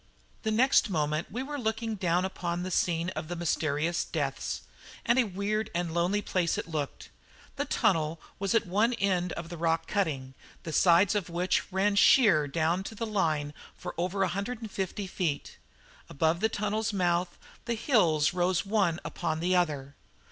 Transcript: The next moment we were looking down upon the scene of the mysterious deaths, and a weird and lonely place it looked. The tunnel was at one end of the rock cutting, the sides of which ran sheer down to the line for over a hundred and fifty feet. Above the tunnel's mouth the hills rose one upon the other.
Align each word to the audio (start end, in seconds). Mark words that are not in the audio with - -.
The 0.41 0.49
next 0.49 0.89
moment 0.89 1.31
we 1.31 1.43
were 1.43 1.59
looking 1.59 1.93
down 1.93 2.25
upon 2.25 2.63
the 2.63 2.71
scene 2.71 3.09
of 3.09 3.27
the 3.27 3.35
mysterious 3.35 4.03
deaths, 4.03 4.61
and 5.05 5.19
a 5.19 5.25
weird 5.25 5.69
and 5.75 5.93
lonely 5.93 6.23
place 6.23 6.57
it 6.57 6.67
looked. 6.67 7.09
The 7.55 7.65
tunnel 7.65 8.19
was 8.39 8.55
at 8.55 8.65
one 8.65 8.93
end 8.93 9.31
of 9.33 9.49
the 9.49 9.57
rock 9.57 9.85
cutting, 9.85 10.33
the 10.63 10.73
sides 10.73 11.13
of 11.13 11.29
which 11.29 11.71
ran 11.71 11.95
sheer 11.95 12.47
down 12.47 12.81
to 12.85 12.95
the 12.95 13.05
line 13.05 13.53
for 13.77 13.93
over 13.95 14.23
a 14.23 14.27
hundred 14.29 14.59
and 14.59 14.71
fifty 14.71 15.05
feet. 15.05 15.57
Above 16.09 16.39
the 16.39 16.49
tunnel's 16.49 16.91
mouth 16.91 17.37
the 17.65 17.75
hills 17.75 18.33
rose 18.33 18.65
one 18.65 18.99
upon 19.05 19.39
the 19.39 19.55
other. 19.55 19.93